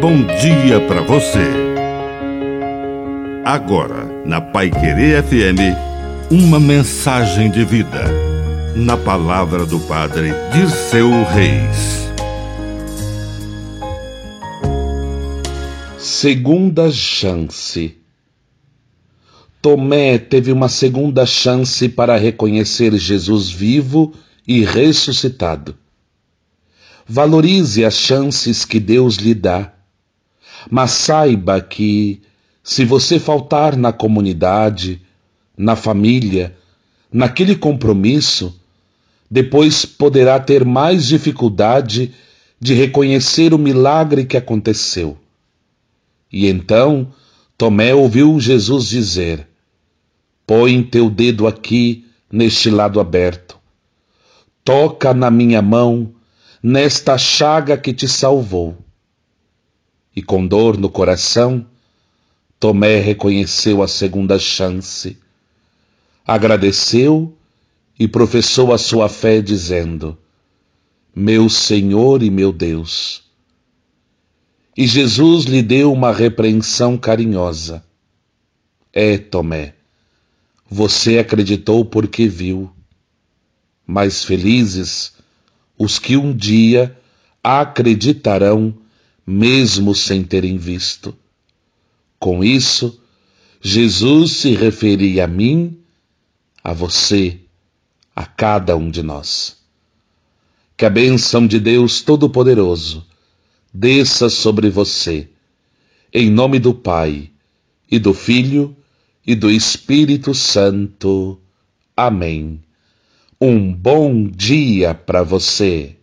[0.00, 1.46] bom dia para você.
[3.44, 5.76] Agora, na Pai Querer FM,
[6.30, 8.06] uma mensagem de vida.
[8.74, 12.08] Na palavra do Padre Dirceu Reis.
[15.98, 17.94] Segunda chance.
[19.60, 24.14] Tomé teve uma segunda chance para reconhecer Jesus vivo
[24.48, 25.76] e ressuscitado.
[27.06, 29.74] Valorize as chances que Deus lhe dá,
[30.68, 32.20] mas saiba que,
[32.62, 35.00] se você faltar na comunidade,
[35.56, 36.56] na família,
[37.12, 38.58] naquele compromisso,
[39.30, 42.12] depois poderá ter mais dificuldade
[42.58, 45.16] de reconhecer o milagre que aconteceu.
[46.32, 47.12] E então
[47.56, 49.46] Tomé ouviu Jesus dizer:
[50.46, 53.58] Põe teu dedo aqui neste lado aberto,
[54.64, 56.12] toca na minha mão
[56.62, 58.76] nesta chaga que te salvou.
[60.14, 61.66] E com dor no coração,
[62.58, 65.16] Tomé reconheceu a segunda chance,
[66.26, 67.34] agradeceu
[67.98, 70.18] e professou a sua fé, dizendo:
[71.14, 73.22] Meu Senhor e meu Deus.
[74.76, 77.84] E Jesus lhe deu uma repreensão carinhosa.
[78.92, 79.74] É, Tomé,
[80.68, 82.70] você acreditou porque viu.
[83.86, 85.12] Mais felizes
[85.76, 86.96] os que um dia
[87.42, 88.74] acreditarão
[89.30, 91.16] mesmo sem terem visto.
[92.18, 93.00] Com isso,
[93.62, 95.78] Jesus se referia a mim,
[96.64, 97.38] a você,
[98.14, 99.56] a cada um de nós.
[100.76, 103.06] Que a bênção de Deus Todo-Poderoso
[103.72, 105.28] desça sobre você,
[106.12, 107.30] em nome do Pai,
[107.88, 108.76] e do Filho,
[109.24, 111.40] e do Espírito Santo.
[111.96, 112.60] Amém.
[113.40, 115.99] Um bom dia para você.